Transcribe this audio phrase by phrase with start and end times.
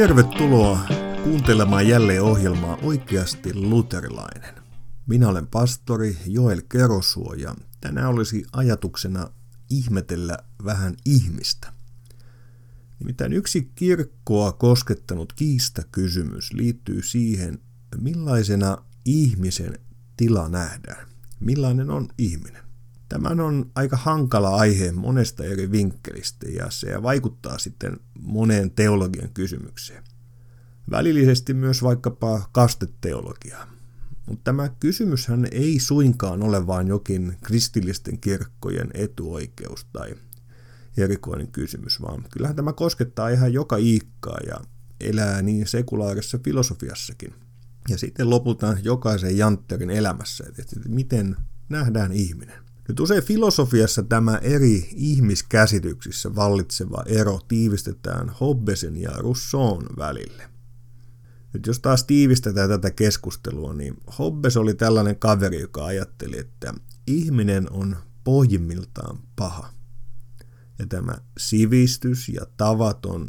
[0.00, 0.80] Tervetuloa
[1.24, 4.54] kuuntelemaan jälleen ohjelmaa Oikeasti luterilainen.
[5.06, 9.30] Minä olen pastori Joel Kerosuo ja tänään olisi ajatuksena
[9.70, 11.72] ihmetellä vähän ihmistä.
[13.00, 17.58] Nimittäin yksi kirkkoa koskettanut kiistakysymys liittyy siihen,
[18.00, 19.78] millaisena ihmisen
[20.16, 21.08] tila nähdään.
[21.40, 22.69] Millainen on ihminen?
[23.10, 30.04] Tämä on aika hankala aihe monesta eri vinkkelistä ja se vaikuttaa sitten moneen teologian kysymykseen.
[30.90, 33.66] Välillisesti myös vaikkapa kasteteologiaa.
[34.26, 40.14] Mutta tämä kysymyshän ei suinkaan ole vain jokin kristillisten kirkkojen etuoikeus tai
[40.96, 44.60] erikoinen kysymys, vaan kyllähän tämä koskettaa ihan joka iikkaa ja
[45.00, 47.34] elää niin sekulaarisessa filosofiassakin.
[47.88, 51.36] Ja sitten lopulta jokaisen jantterin elämässä, että miten
[51.68, 52.69] nähdään ihminen.
[52.90, 60.50] Nyt usein filosofiassa tämä eri ihmiskäsityksissä vallitseva ero tiivistetään Hobbesin ja Rousseaun välille.
[61.52, 66.74] Nyt jos taas tiivistetään tätä keskustelua, niin Hobbes oli tällainen kaveri, joka ajatteli, että
[67.06, 69.72] ihminen on pohjimmiltaan paha.
[70.78, 73.28] Ja tämä sivistys ja tavat on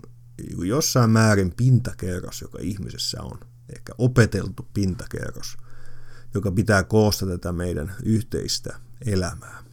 [0.66, 3.40] jossain määrin pintakerros, joka ihmisessä on.
[3.76, 5.58] Ehkä opeteltu pintakerros,
[6.34, 9.64] joka pitää koosta tätä meidän yhteistä elämää.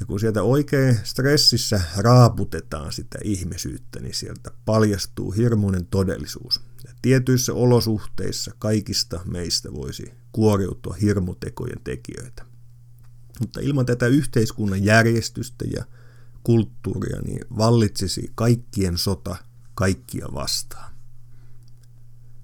[0.00, 6.60] Ja kun sieltä oikein stressissä raaputetaan sitä ihmisyyttä, niin sieltä paljastuu hirmuinen todellisuus.
[6.84, 12.46] Ja tietyissä olosuhteissa kaikista meistä voisi kuoriutua hirmutekojen tekijöitä.
[13.40, 15.84] Mutta ilman tätä yhteiskunnan järjestystä ja
[16.42, 19.36] kulttuuria, niin vallitsisi kaikkien sota
[19.74, 20.92] kaikkia vastaan.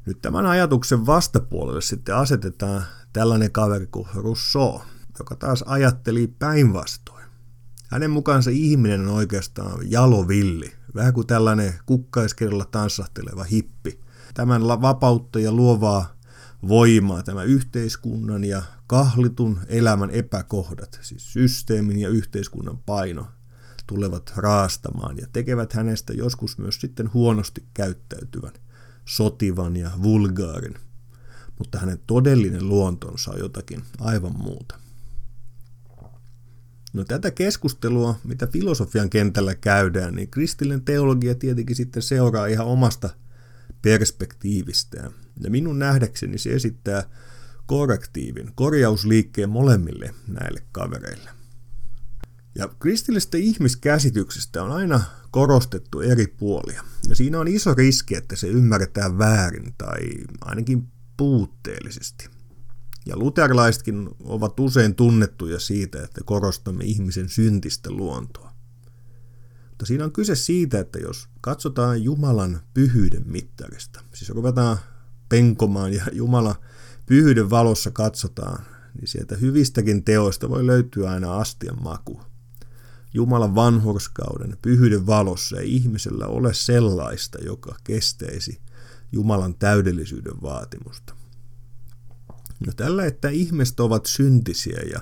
[0.06, 4.80] Nyt tämän ajatuksen vastapuolelle sitten asetetaan tällainen kaveri kuin Rousseau,
[5.18, 7.24] joka taas ajatteli päinvastoin.
[7.88, 14.00] Hänen mukaansa ihminen on oikeastaan jalovilli, vähän kuin tällainen kukkaiskerralla tanssahteleva hippi.
[14.34, 16.16] Tämän vapautta ja luovaa
[16.68, 23.26] voimaa, tämä yhteiskunnan ja kahlitun elämän epäkohdat, siis systeemin ja yhteiskunnan paino,
[23.86, 28.52] tulevat raastamaan ja tekevät hänestä joskus myös sitten huonosti käyttäytyvän,
[29.04, 30.74] sotivan ja vulgaarin.
[31.58, 34.81] Mutta hänen todellinen luontonsa on jotakin aivan muuta.
[36.92, 43.10] No tätä keskustelua, mitä filosofian kentällä käydään, niin kristillinen teologia tietenkin sitten seuraa ihan omasta
[43.82, 45.12] perspektiivistään.
[45.40, 47.04] Ja minun nähdäkseni se esittää
[47.66, 51.30] korrektiivin, korjausliikkeen molemmille näille kavereille.
[52.54, 55.00] Ja kristillisestä ihmiskäsityksestä on aina
[55.30, 56.84] korostettu eri puolia.
[57.08, 60.00] Ja siinä on iso riski, että se ymmärretään väärin tai
[60.40, 62.28] ainakin puutteellisesti.
[63.06, 68.52] Ja luterilaisetkin ovat usein tunnettuja siitä, että korostamme ihmisen syntistä luontoa.
[69.68, 74.78] Mutta siinä on kyse siitä, että jos katsotaan Jumalan pyhyyden mittarista, siis ruvetaan
[75.28, 76.54] penkomaan ja Jumala
[77.06, 78.64] pyhyyden valossa katsotaan,
[78.94, 82.20] niin sieltä hyvistäkin teoista voi löytyä aina astian maku.
[83.14, 88.60] Jumalan vanhurskauden, pyhyyden valossa ei ihmisellä ole sellaista, joka kesteisi
[89.12, 91.21] Jumalan täydellisyyden vaatimusta.
[92.66, 95.00] No tällä, että ihmiset ovat syntisiä ja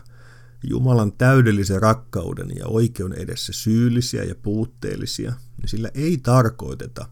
[0.69, 7.09] Jumalan täydellisen rakkauden ja oikeuden edessä syyllisiä ja puutteellisia, niin sillä ei tarkoiteta,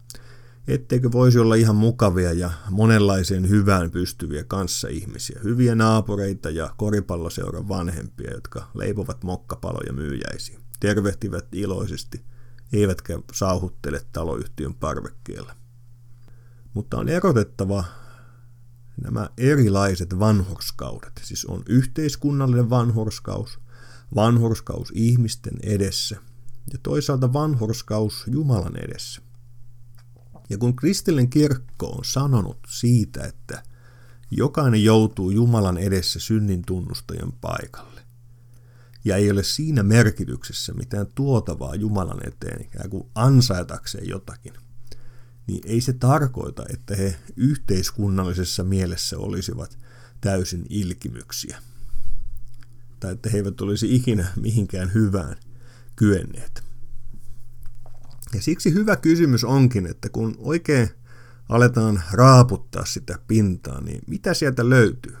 [0.67, 8.33] etteikö voisi olla ihan mukavia ja monenlaiseen hyvään pystyviä kanssaihmisiä, hyviä naapureita ja koripalloseuran vanhempia,
[8.33, 12.21] jotka leipovat mokkapaloja myyjäisiin, tervehtivät iloisesti,
[12.73, 15.55] eivätkä sauhuttele taloyhtiön parvekkeella.
[16.73, 17.83] Mutta on erotettava
[19.01, 21.21] nämä erilaiset vanhurskaudet.
[21.23, 23.59] Siis on yhteiskunnallinen vanhurskaus,
[24.15, 26.17] vanhurskaus ihmisten edessä
[26.73, 29.21] ja toisaalta vanhurskaus Jumalan edessä.
[30.49, 33.63] Ja kun kristillinen kirkko on sanonut siitä, että
[34.31, 38.01] jokainen joutuu Jumalan edessä synnin tunnustajan paikalle,
[39.05, 44.53] ja ei ole siinä merkityksessä mitään tuotavaa Jumalan eteen ikään kuin ansaitakseen jotakin–
[45.49, 49.77] niin ei se tarkoita, että he yhteiskunnallisessa mielessä olisivat
[50.21, 51.61] täysin ilkimyksiä.
[52.99, 55.35] Tai että he eivät olisi ikinä mihinkään hyvään
[55.95, 56.63] kyenneet.
[58.33, 60.89] Ja siksi hyvä kysymys onkin, että kun oikein
[61.49, 65.17] aletaan raaputtaa sitä pintaa, niin mitä sieltä löytyy?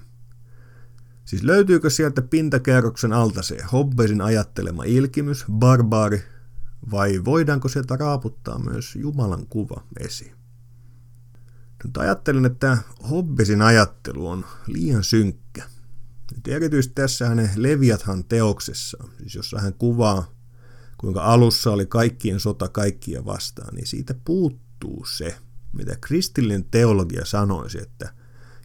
[1.25, 6.23] Siis löytyykö sieltä pintakerroksen alta se Hobbesin ajattelema ilkimys, barbaari,
[6.91, 10.35] vai voidaanko sieltä raaputtaa myös Jumalan kuva esiin?
[11.83, 12.77] Nyt ajattelen, että
[13.09, 15.63] Hobbesin ajattelu on liian synkkä.
[16.35, 20.31] Nyt erityisesti tässä hänen Leviathan teoksessa, siis jossa hän kuvaa,
[20.97, 25.37] kuinka alussa oli kaikkien sota kaikkia vastaan, niin siitä puuttuu se,
[25.73, 28.13] mitä kristillinen teologia sanoisi, että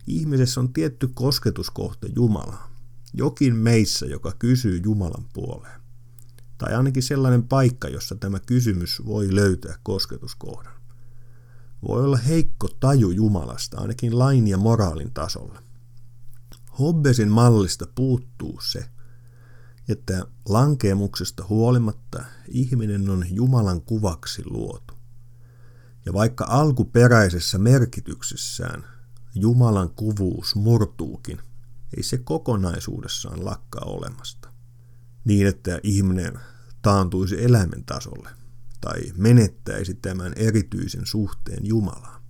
[0.06, 2.75] ihmisessä on tietty kosketuskohta Jumalaa.
[3.12, 5.83] Jokin meissä, joka kysyy Jumalan puoleen.
[6.58, 10.74] Tai ainakin sellainen paikka, jossa tämä kysymys voi löytää kosketuskohdan.
[11.88, 15.62] Voi olla heikko taju Jumalasta, ainakin lain ja moraalin tasolla.
[16.78, 18.84] Hobbesin mallista puuttuu se,
[19.88, 24.94] että lankeemuksesta huolimatta ihminen on Jumalan kuvaksi luotu.
[26.06, 28.84] Ja vaikka alkuperäisessä merkityksessään
[29.34, 31.40] Jumalan kuvuus murtuukin,
[31.96, 34.44] ei se kokonaisuudessaan lakkaa olemasta.
[35.24, 36.38] Niin, että ihminen
[36.82, 38.28] taantuisi eläimen tasolle
[38.80, 42.22] tai menettäisi tämän erityisen suhteen Jumalaan.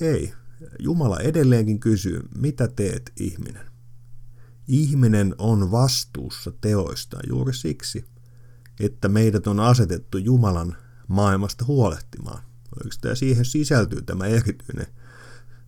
[0.00, 0.32] Ei,
[0.78, 3.66] Jumala edelleenkin kysyy, mitä teet ihminen?
[4.68, 8.04] Ihminen on vastuussa teoista juuri siksi,
[8.80, 10.76] että meidät on asetettu Jumalan
[11.08, 12.42] maailmasta huolehtimaan.
[12.76, 14.86] Oikeastaan siihen sisältyy tämä erityinen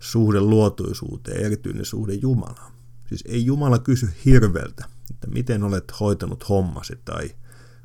[0.01, 2.73] suhde luotuisuuteen, erityinen suhde Jumalaan.
[3.09, 7.31] Siis ei Jumala kysy hirveltä, että miten olet hoitanut hommasi tai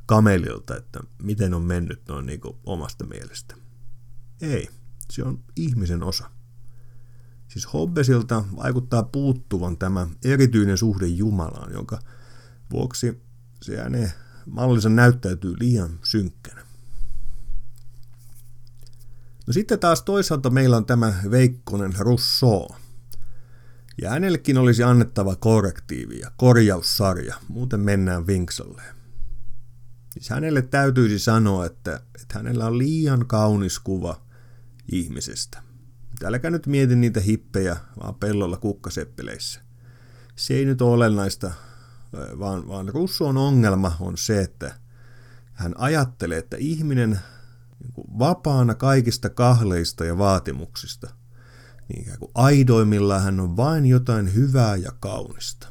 [0.06, 3.54] kamelilta, että miten on mennyt noin niin omasta mielestä.
[4.40, 4.68] Ei,
[5.10, 6.30] se on ihmisen osa.
[7.48, 11.98] Siis Hobbesilta vaikuttaa puuttuvan tämä erityinen suhde Jumalaan, jonka
[12.70, 13.22] vuoksi
[13.62, 14.12] se hänen
[14.46, 16.60] mallinsa näyttäytyy liian synkkänä.
[19.46, 22.68] No sitten taas toisaalta meillä on tämä Veikkonen Rousseau.
[24.02, 28.96] Ja hänellekin olisi annettava korrektiivi ja korjaussarja, muuten mennään vinksalleen.
[30.12, 34.20] Siis hänelle täytyisi sanoa, että, että hänellä on liian kaunis kuva
[34.92, 35.62] ihmisestä.
[36.24, 39.60] Älkää nyt mieti niitä hippejä, vaan pellolla kukkaseppeleissä.
[40.36, 41.50] Se ei nyt ole olennaista,
[42.38, 44.74] vaan, vaan Russon ongelma on se, että
[45.52, 47.20] hän ajattelee, että ihminen niin
[48.18, 51.10] vapaana kaikista kahleista ja vaatimuksista,
[51.88, 55.68] niin kuin aidoimmillaan hän on vain jotain hyvää ja kaunista.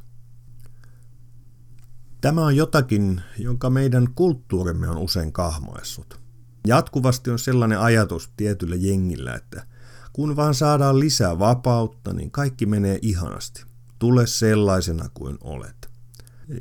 [2.22, 6.20] Tämä on jotakin, jonka meidän kulttuurimme on usein kahmoessut.
[6.68, 9.66] Jatkuvasti on sellainen ajatus tietyllä jengillä, että–
[10.18, 13.66] kun vaan saadaan lisää vapautta, niin kaikki menee ihanasti.
[14.00, 15.90] Tule sellaisena kuin olet.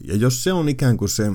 [0.05, 1.33] Ja jos se on ikään kuin se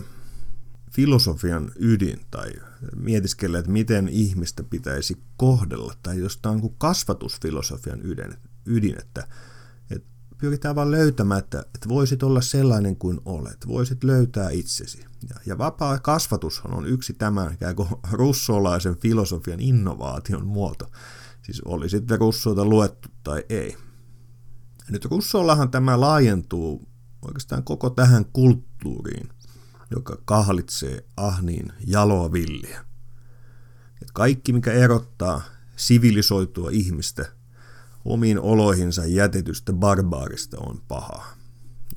[0.92, 2.52] filosofian ydin tai
[2.96, 8.34] mietiskellä, että miten ihmistä pitäisi kohdella, tai jos tämä on kuin kasvatusfilosofian ydin,
[8.66, 9.28] ydin että,
[9.92, 15.06] että pyritään vaan löytämään, että, että voisit olla sellainen kuin olet, voisit löytää itsesi.
[15.30, 20.92] Ja, ja vapaa kasvatus on yksi tämän ikään kuin russolaisen filosofian innovaation muoto.
[21.42, 23.78] Siis oli sitten Russoita luettu tai ei.
[24.90, 26.88] Nyt Russollahan tämä laajentuu
[27.22, 29.30] oikeastaan koko tähän kulttuuriin,
[29.92, 32.86] joka kahlitsee ahniin jaloa villiä.
[34.02, 35.42] Et kaikki, mikä erottaa
[35.76, 37.26] sivilisoitua ihmistä
[38.06, 41.34] omiin oloihinsa jätetystä barbaarista on pahaa.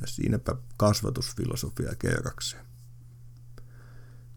[0.00, 2.64] Ja siinäpä kasvatusfilosofia kerrakseen.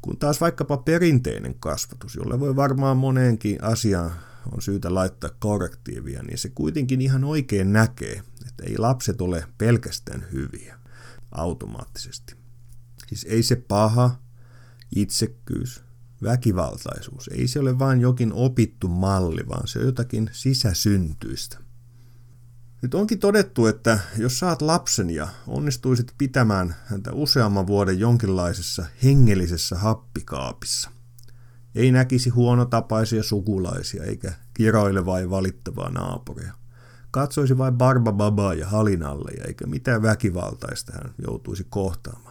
[0.01, 4.11] Kun taas vaikkapa perinteinen kasvatus, jolle voi varmaan moneenkin asiaan
[4.51, 10.25] on syytä laittaa korrektiivia, niin se kuitenkin ihan oikein näkee, että ei lapset ole pelkästään
[10.31, 10.79] hyviä
[11.31, 12.35] automaattisesti.
[13.07, 14.19] Siis ei se paha,
[14.95, 15.83] itsekkyys,
[16.23, 21.57] väkivaltaisuus, ei se ole vain jokin opittu malli, vaan se on jotakin sisäsyntyistä.
[22.81, 29.77] Nyt onkin todettu, että jos saat lapsen ja onnistuisit pitämään häntä useamman vuoden jonkinlaisessa hengellisessä
[29.77, 30.91] happikaapissa,
[31.75, 36.53] ei näkisi huonotapaisia sukulaisia eikä kiroilevaa ja valittavaa naapuria.
[37.11, 42.26] Katsoisi vain barbababaa ja halinalle eikä mitään väkivaltaista hän joutuisi kohtaamaan.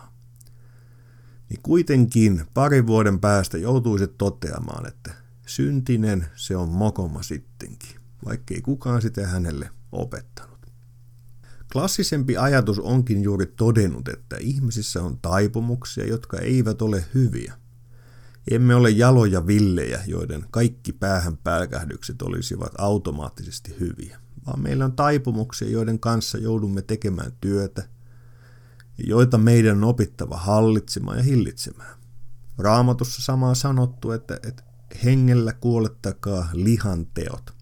[1.49, 5.15] Niin kuitenkin parin vuoden päästä joutuisi toteamaan, että
[5.47, 10.57] syntinen se on mokoma sittenkin, vaikkei kukaan sitä hänelle opettanut.
[11.73, 17.55] Klassisempi ajatus onkin juuri todennut, että ihmisissä on taipumuksia, jotka eivät ole hyviä–
[18.51, 25.71] emme ole jaloja villejä, joiden kaikki päähän pälkähdykset olisivat automaattisesti hyviä, vaan meillä on taipumuksia,
[25.71, 27.89] joiden kanssa joudumme tekemään työtä,
[28.99, 31.97] joita meidän on opittava hallitsemaan ja hillitsemään.
[32.59, 34.63] Raamatussa samaa sanottu, että, että
[35.05, 37.57] hengellä kuolettakaa lihan teot.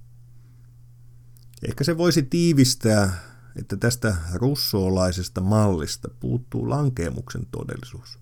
[1.69, 3.19] Ehkä se voisi tiivistää,
[3.57, 8.19] että tästä russoolaisesta mallista puuttuu lankeemuksen todellisuus.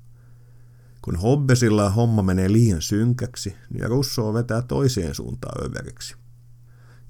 [1.02, 6.14] Kun Hobbesilla homma menee liian synkäksi, niin Russo vetää toiseen suuntaan överiksi.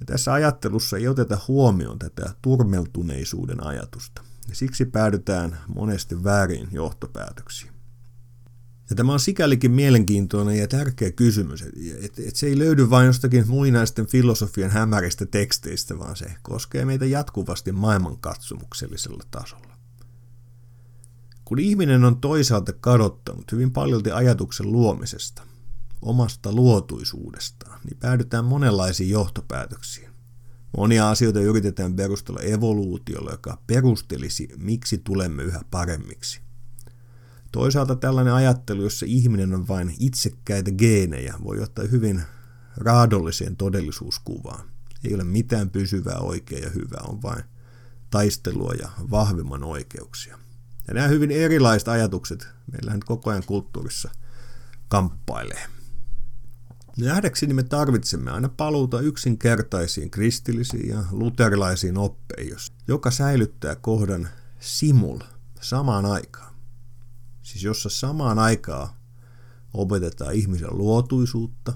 [0.01, 7.73] Ja tässä ajattelussa ei oteta huomioon tätä turmeltuneisuuden ajatusta, ja siksi päädytään monesti väärin johtopäätöksiin.
[8.91, 11.63] Ja tämä on sikälikin mielenkiintoinen ja tärkeä kysymys,
[12.03, 17.07] että et se ei löydy vain jostakin muinaisten filosofian hämäristä teksteistä, vaan se koskee meitä
[17.07, 19.73] jatkuvasti maailmankatsomuksellisella tasolla.
[21.45, 25.43] Kun ihminen on toisaalta kadottanut hyvin paljolti ajatuksen luomisesta,
[26.03, 30.12] omasta luotuisuudestaan, niin päädytään monenlaisiin johtopäätöksiin.
[30.77, 36.41] Monia asioita yritetään perustella evoluutiolla, joka perustelisi, miksi tulemme yhä paremmiksi.
[37.53, 42.23] Toisaalta tällainen ajattelu, jossa ihminen on vain itsekkäitä geenejä, voi johtaa hyvin
[42.77, 44.69] raadolliseen todellisuuskuvaan.
[45.05, 47.45] Ei ole mitään pysyvää oikea ja hyvää, on vain
[48.11, 50.39] taistelua ja vahvimman oikeuksia.
[50.89, 54.11] Ja nämä hyvin erilaiset ajatukset meillä koko ajan kulttuurissa
[54.89, 55.67] kamppailee.
[56.99, 62.57] Nähdäkseni me tarvitsemme aina paluuta yksinkertaisiin kristillisiin ja luterilaisiin oppeihin,
[62.89, 64.29] joka säilyttää kohdan
[64.61, 65.19] simul
[65.61, 66.55] samaan aikaan.
[67.43, 68.89] Siis jossa samaan aikaan
[69.75, 71.73] opetetaan ihmisen luotuisuutta,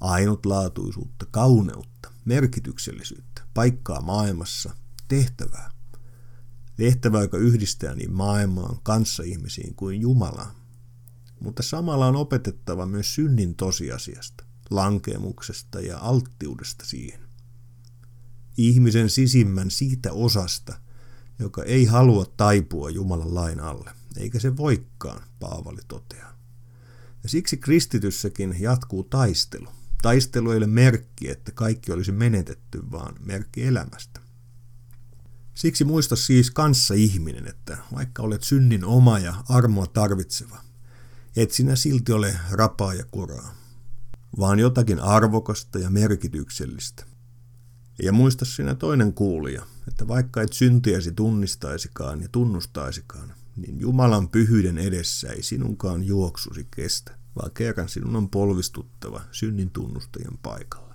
[0.00, 4.76] ainutlaatuisuutta, kauneutta, merkityksellisyyttä, paikkaa maailmassa,
[5.08, 5.70] tehtävää.
[6.76, 8.78] Tehtävää, joka yhdistää niin maailmaan,
[9.24, 10.65] ihmisiin kuin Jumalaan
[11.40, 17.20] mutta samalla on opetettava myös synnin tosiasiasta, lankemuksesta ja alttiudesta siihen.
[18.56, 20.80] Ihmisen sisimmän siitä osasta,
[21.38, 26.36] joka ei halua taipua Jumalan lain alle, eikä se voikkaan, Paavali toteaa.
[27.22, 29.68] Ja siksi kristityssäkin jatkuu taistelu.
[30.02, 34.20] Taistelu ei ole merkki, että kaikki olisi menetetty, vaan merkki elämästä.
[35.54, 40.65] Siksi muista siis kanssa ihminen, että vaikka olet synnin oma ja armoa tarvitseva,
[41.36, 43.54] et sinä silti ole rapaa ja kuraa,
[44.38, 47.04] vaan jotakin arvokasta ja merkityksellistä.
[48.02, 54.78] Ja muista sinä toinen kuulija, että vaikka et syntiäsi tunnistaisikaan ja tunnustaisikaan, niin Jumalan pyhyyden
[54.78, 60.94] edessä ei sinunkaan juoksusi kestä, vaan kerran sinun on polvistuttava synnin tunnustajien paikalla.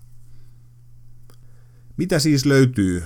[1.98, 3.04] Mitä siis löytyy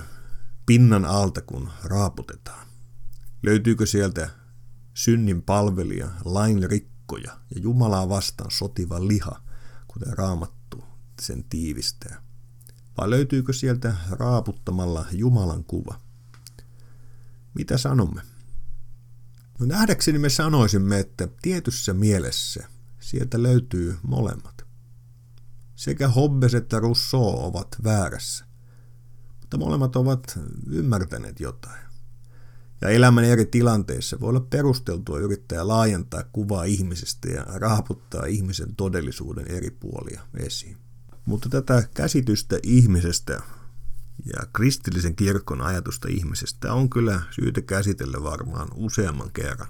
[0.66, 2.66] pinnan alta, kun raaputetaan?
[3.42, 4.30] Löytyykö sieltä
[4.94, 9.42] synnin palvelija, lain rikko, heikkoja ja Jumalaa vastaan sotiva liha,
[9.88, 10.84] kuten raamattu
[11.22, 12.22] sen tiivistää?
[12.98, 16.00] Vai löytyykö sieltä raaputtamalla Jumalan kuva?
[17.54, 18.22] Mitä sanomme?
[19.58, 22.68] No nähdäkseni me sanoisimme, että tietyssä mielessä
[23.00, 24.66] sieltä löytyy molemmat.
[25.76, 28.44] Sekä Hobbes että Rousseau ovat väärässä,
[29.40, 31.85] mutta molemmat ovat ymmärtäneet jotain.
[32.80, 39.46] Ja elämän eri tilanteissa voi olla perusteltua yrittää laajentaa kuvaa ihmisestä ja raaputtaa ihmisen todellisuuden
[39.48, 40.76] eri puolia esiin.
[41.24, 43.42] Mutta tätä käsitystä ihmisestä
[44.26, 49.68] ja kristillisen kirkon ajatusta ihmisestä on kyllä syytä käsitellä varmaan useamman kerran.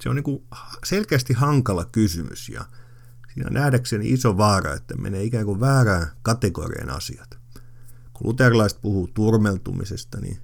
[0.00, 0.46] Se on niin
[0.84, 2.64] selkeästi hankala kysymys ja
[3.34, 7.38] siinä on nähdäkseni iso vaara, että menee ikään kuin väärään kategorian asiat.
[8.12, 10.38] Kun luterilaiset puhuu turmeltumisesta, niin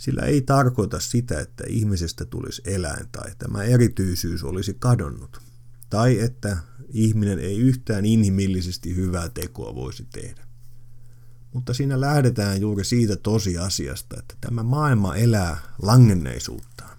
[0.00, 5.40] sillä ei tarkoita sitä, että ihmisestä tulisi eläin tai tämä erityisyys olisi kadonnut,
[5.90, 6.56] tai että
[6.88, 10.46] ihminen ei yhtään inhimillisesti hyvää tekoa voisi tehdä.
[11.52, 16.98] Mutta siinä lähdetään juuri siitä tosiasiasta, että tämä maailma elää langenneisuuttaan.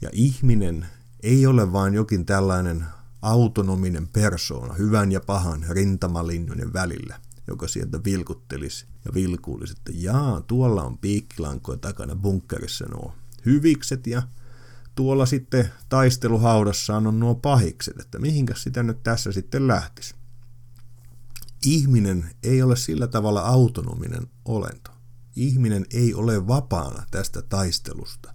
[0.00, 0.86] Ja ihminen
[1.22, 2.84] ei ole vain jokin tällainen
[3.22, 10.82] autonominen persoona hyvän ja pahan rintamalinjojen välillä, joka sieltä vilkuttelisi ja vilkuulisi, että jaa, tuolla
[10.82, 13.14] on piikkilankoja takana bunkkerissa nuo
[13.46, 14.22] hyvikset ja
[14.94, 20.14] tuolla sitten taisteluhaudassaan on nuo pahikset, että mihinkä sitä nyt tässä sitten lähtisi.
[21.66, 24.90] Ihminen ei ole sillä tavalla autonominen olento.
[25.36, 28.34] Ihminen ei ole vapaana tästä taistelusta,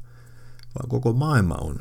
[0.75, 1.79] vaan koko maailma on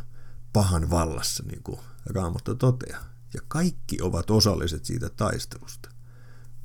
[0.52, 3.04] pahan vallassa, niin kuin Raamattu toteaa.
[3.34, 5.97] Ja kaikki ovat osalliset siitä taistelusta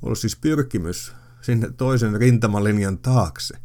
[0.03, 3.57] ollut siis pyrkimys sinne toisen rintamalinjan taakse,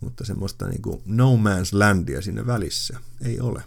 [0.00, 3.62] mutta semmoista niin kuin no man's landia sinne välissä ei ole.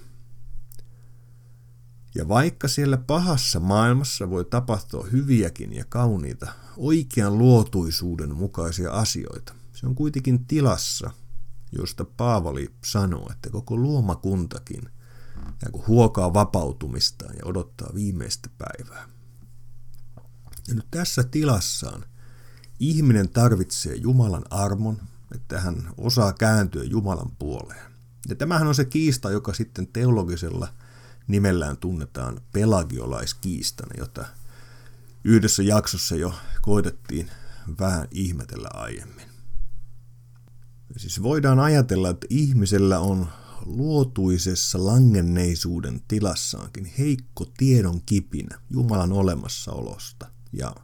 [2.16, 9.88] Ja vaikka siellä pahassa maailmassa voi tapahtua hyviäkin ja kauniita, oikean luotuisuuden mukaisia asioita, se
[9.88, 11.12] on kuitenkin tilassa,
[11.72, 14.90] josta Paavali sanoo, että koko luomakuntakin
[15.88, 19.13] huokaa vapautumistaan ja odottaa viimeistä päivää.
[20.68, 22.06] Ja nyt tässä tilassaan
[22.80, 25.02] ihminen tarvitsee Jumalan armon,
[25.36, 27.94] että hän osaa kääntyä Jumalan puoleen.
[28.30, 30.68] Ja tämähän on se kiista, joka sitten teologisella
[31.28, 34.26] nimellään tunnetaan pelagiolaiskiistana, jota
[35.24, 37.32] yhdessä jaksossa jo koitettiin
[37.80, 39.26] vähän ihmetellä aiemmin.
[40.98, 43.28] Siis voidaan ajatella, että ihmisellä on
[43.66, 50.76] luotuisessa langenneisuuden tilassaankin heikko tiedon kipinä Jumalan olemassaolosta ja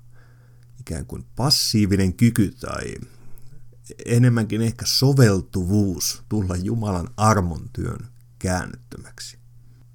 [0.79, 2.95] ikään kuin passiivinen kyky tai
[4.05, 8.07] enemmänkin ehkä soveltuvuus tulla Jumalan armon työn
[8.39, 9.39] käännyttömäksi.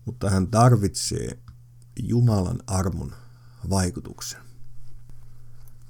[0.05, 1.39] Mutta hän tarvitsee
[2.03, 3.13] Jumalan armon
[3.71, 4.41] vaikutuksen.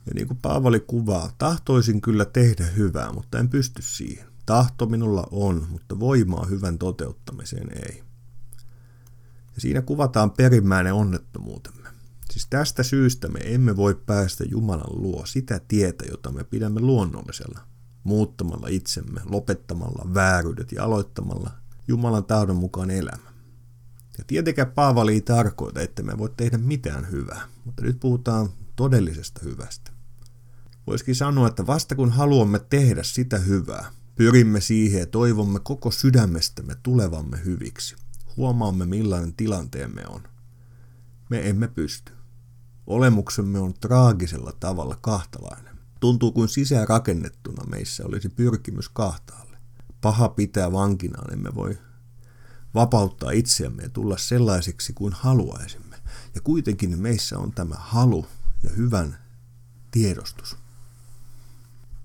[0.06, 4.26] Ja niin kuin Paavali kuvaa, tahtoisin kyllä tehdä hyvää, mutta en pysty siihen.
[4.46, 8.02] Tahto minulla on, mutta voimaa hyvän toteuttamiseen ei.
[9.54, 11.83] Ja siinä kuvataan perimmäinen onnettomuutemme.
[12.34, 17.60] Siis tästä syystä me emme voi päästä Jumalan luo sitä tietä, jota me pidämme luonnollisella,
[18.04, 21.50] muuttamalla itsemme, lopettamalla vääryydet ja aloittamalla
[21.88, 23.32] Jumalan tahdon mukaan elämä.
[24.18, 29.40] Ja tietenkään Paavali ei tarkoita, että me voi tehdä mitään hyvää, mutta nyt puhutaan todellisesta
[29.44, 29.90] hyvästä.
[30.86, 36.76] Voisikin sanoa, että vasta kun haluamme tehdä sitä hyvää, pyrimme siihen ja toivomme koko sydämestämme
[36.82, 37.96] tulevamme hyviksi.
[38.36, 40.22] Huomaamme millainen tilanteemme on.
[41.30, 42.13] Me emme pysty.
[42.86, 45.78] Olemuksemme on traagisella tavalla kahtalainen.
[46.00, 49.56] Tuntuu kuin sisään rakennettuna meissä olisi pyrkimys kahtaalle.
[50.00, 51.78] Paha pitää vankinaan, emme voi
[52.74, 55.96] vapauttaa itseämme ja tulla sellaisiksi kuin haluaisimme.
[56.34, 58.26] Ja kuitenkin meissä on tämä halu
[58.62, 59.18] ja hyvän
[59.90, 60.56] tiedostus.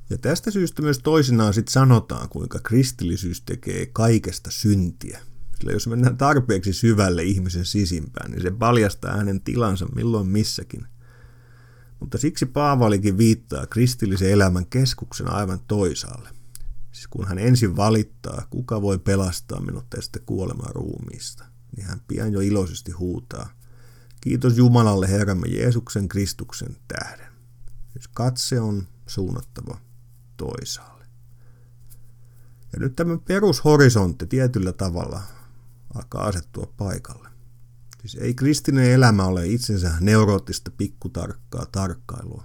[0.10, 5.20] Ja tästä syystä myös toisinaan sitten sanotaan, kuinka kristillisyys tekee kaikesta syntiä.
[5.60, 10.88] Sillä jos mennään tarpeeksi syvälle ihmisen sisimpään, niin se paljastaa hänen tilansa milloin missäkin.
[12.00, 16.30] Mutta siksi Paavalikin viittaa kristillisen elämän keskuksen aivan toisaalle.
[16.92, 22.34] Siis kun hän ensin valittaa, kuka voi pelastaa minut tästä kuoleman ruumiista, niin hän pian
[22.34, 23.50] jo iloisesti huutaa,
[24.22, 27.34] kiitos Jumalalle Herramme Jeesuksen Kristuksen tähden.
[27.94, 29.78] Siis katse on suunnattava
[30.38, 31.06] toisaalle.
[32.74, 35.22] Ja nyt tämä perushorisontti tietyllä tavalla
[35.96, 37.30] alkaa asettua paikalle.
[38.02, 42.44] Siis ei kristinen elämä ole itsensä neuroottista pikkutarkkaa tarkkailua,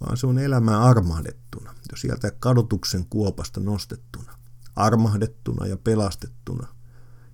[0.00, 4.38] vaan se on elämää armahdettuna, jo sieltä kadotuksen kuopasta nostettuna,
[4.76, 6.66] armahdettuna ja pelastettuna,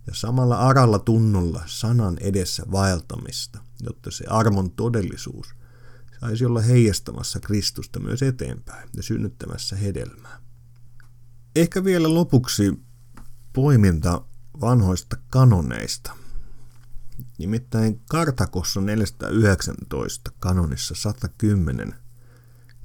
[0.07, 5.46] ja samalla aralla tunnolla sanan edessä vaeltamista, jotta se armon todellisuus
[6.20, 10.40] saisi olla heijastamassa Kristusta myös eteenpäin ja synnyttämässä hedelmää.
[11.57, 12.81] Ehkä vielä lopuksi
[13.53, 14.25] poiminta
[14.60, 16.12] vanhoista kanoneista.
[17.38, 21.94] Nimittäin Kartakossa 419 kanonissa 110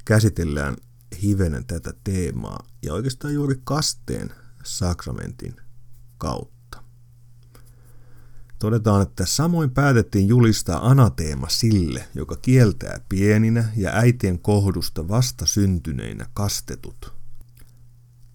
[0.05, 0.75] käsitellään
[1.23, 4.29] hivenen tätä teemaa ja oikeastaan juuri kasteen
[4.63, 5.55] sakramentin
[6.17, 6.83] kautta.
[8.59, 16.25] Todetaan, että samoin päätettiin julistaa anateema sille, joka kieltää pieninä ja äitien kohdusta vasta syntyneinä
[16.33, 17.13] kastetut–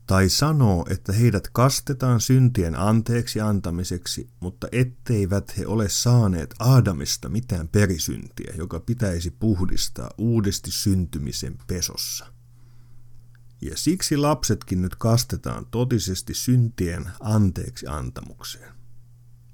[0.07, 7.69] tai sanoo, että heidät kastetaan syntien anteeksi antamiseksi, mutta etteivät he ole saaneet Aadamista mitään
[7.69, 12.27] perisyntiä, joka pitäisi puhdistaa uudesti syntymisen pesossa.
[13.61, 18.73] Ja siksi lapsetkin nyt kastetaan totisesti syntien anteeksi antamukseen,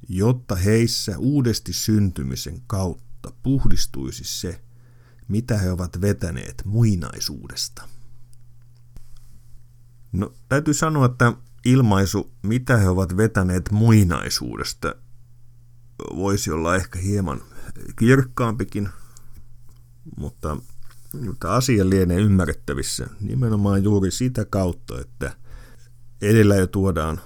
[0.08, 4.62] jotta heissä uudesti syntymisen kautta puhdistuisi se,
[5.28, 7.88] mitä he ovat vetäneet muinaisuudesta.
[10.12, 11.32] No, täytyy sanoa, että
[11.64, 14.94] ilmaisu, mitä he ovat vetäneet muinaisuudesta,
[16.16, 17.40] voisi olla ehkä hieman
[17.98, 18.88] kirkkaampikin,
[20.16, 20.56] mutta,
[21.26, 25.36] mutta asia lienee ymmärrettävissä nimenomaan juuri sitä kautta, että
[26.22, 27.20] edellä jo tuodaan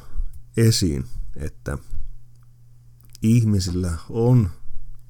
[0.57, 1.05] esiin,
[1.37, 1.79] että
[3.23, 4.51] ihmisillä on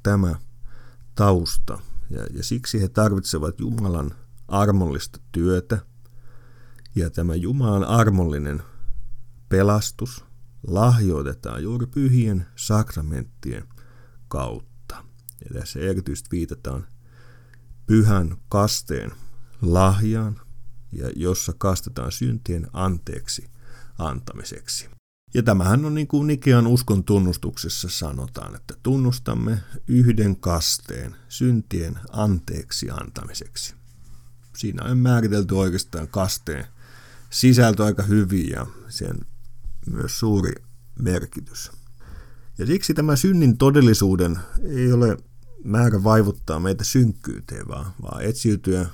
[0.02, 0.34] tämä
[1.14, 1.78] tausta
[2.10, 4.10] ja, ja siksi he tarvitsevat Jumalan
[4.48, 5.78] armollista työtä–
[6.96, 8.62] ja tämä Jumalan armollinen
[9.48, 10.24] pelastus
[10.66, 13.64] lahjoitetaan juuri pyhien sakramenttien
[14.28, 15.04] kautta.
[15.44, 16.86] Ja tässä erityisesti viitataan
[17.86, 19.12] pyhän kasteen
[19.62, 20.40] lahjaan,
[20.92, 23.50] ja jossa kastetaan syntien anteeksi
[23.98, 24.88] antamiseksi.
[25.34, 32.90] Ja tämähän on niin kuin Nikean uskon tunnustuksessa sanotaan, että tunnustamme yhden kasteen syntien anteeksi
[32.90, 33.74] antamiseksi.
[34.56, 36.66] Siinä on määritelty oikeastaan kasteen
[37.30, 39.18] sisältö aika hyvin ja sen
[39.90, 40.52] myös suuri
[40.98, 41.72] merkitys.
[42.58, 45.16] Ja siksi tämä synnin todellisuuden ei ole
[45.64, 48.86] määrä vaivuttaa meitä synkkyyteen, vaan, vaan etsiytyä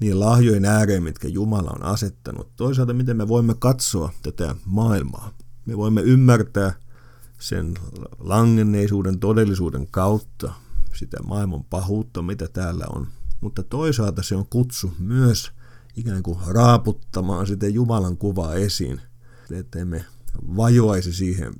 [0.00, 2.56] niin lahjojen ääreen, mitkä Jumala on asettanut.
[2.56, 5.32] Toisaalta, miten me voimme katsoa tätä maailmaa.
[5.66, 6.72] Me voimme ymmärtää
[7.40, 7.74] sen
[8.18, 10.52] langenneisuuden todellisuuden kautta
[10.94, 13.06] sitä maailman pahuutta, mitä täällä on.
[13.40, 15.52] Mutta toisaalta se on kutsu myös
[15.96, 19.00] ikään kuin raaputtamaan sitä Jumalan kuvaa esiin,
[19.50, 20.04] että emme
[20.56, 21.54] vajoaisi siihen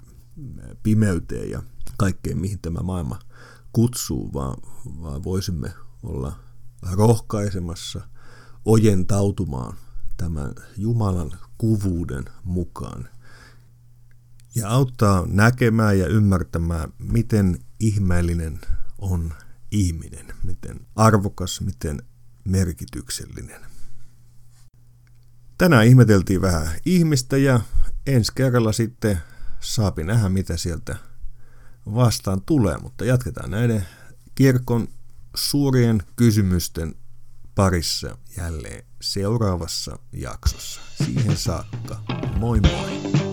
[0.82, 1.62] pimeyteen ja
[1.98, 3.18] kaikkeen, mihin tämä maailma
[3.72, 4.56] kutsuu, vaan,
[5.02, 5.72] vaan voisimme
[6.02, 6.38] olla
[6.92, 8.08] rohkaisemassa
[8.64, 9.76] ojentautumaan
[10.16, 13.08] tämän Jumalan kuvuuden mukaan
[14.54, 18.60] ja auttaa näkemään ja ymmärtämään, miten ihmeellinen
[18.98, 19.32] on
[19.70, 22.02] ihminen, miten arvokas, miten
[22.44, 23.75] merkityksellinen.
[25.58, 27.60] Tänään ihmeteltiin vähän ihmistä ja
[28.06, 29.18] ensi kerralla sitten
[29.60, 30.96] saapi nähdä, mitä sieltä
[31.94, 33.86] vastaan tulee, mutta jatketaan näiden
[34.34, 34.88] kirkon
[35.36, 36.94] suurien kysymysten
[37.54, 40.80] parissa jälleen seuraavassa jaksossa.
[41.04, 42.02] Siihen saakka,
[42.36, 43.25] moi moi!